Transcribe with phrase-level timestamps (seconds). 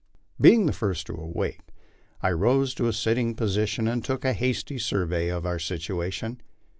[0.41, 1.59] Being the first to awake,
[2.23, 6.41] I rose to a sitting posture and took a hasty survey of our situation.